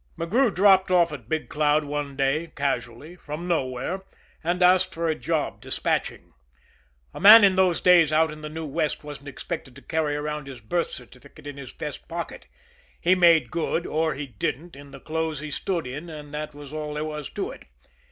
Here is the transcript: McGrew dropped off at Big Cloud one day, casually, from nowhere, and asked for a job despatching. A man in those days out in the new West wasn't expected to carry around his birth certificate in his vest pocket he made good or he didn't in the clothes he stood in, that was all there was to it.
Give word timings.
McGrew 0.17 0.51
dropped 0.51 0.89
off 0.89 1.13
at 1.13 1.29
Big 1.29 1.47
Cloud 1.47 1.83
one 1.83 2.15
day, 2.15 2.51
casually, 2.55 3.15
from 3.15 3.47
nowhere, 3.47 4.01
and 4.43 4.63
asked 4.63 4.95
for 4.95 5.07
a 5.07 5.13
job 5.13 5.61
despatching. 5.61 6.33
A 7.13 7.19
man 7.19 7.43
in 7.43 7.55
those 7.55 7.81
days 7.81 8.11
out 8.11 8.31
in 8.31 8.41
the 8.41 8.49
new 8.49 8.65
West 8.65 9.03
wasn't 9.03 9.27
expected 9.27 9.75
to 9.75 9.81
carry 9.83 10.15
around 10.15 10.47
his 10.47 10.59
birth 10.59 10.89
certificate 10.89 11.45
in 11.45 11.57
his 11.57 11.71
vest 11.71 12.07
pocket 12.07 12.47
he 12.99 13.13
made 13.13 13.51
good 13.51 13.85
or 13.85 14.15
he 14.15 14.25
didn't 14.25 14.75
in 14.75 14.89
the 14.89 14.99
clothes 14.99 15.39
he 15.39 15.51
stood 15.51 15.85
in, 15.85 16.07
that 16.31 16.55
was 16.55 16.73
all 16.73 16.95
there 16.95 17.05
was 17.05 17.29
to 17.29 17.51
it. 17.51 17.65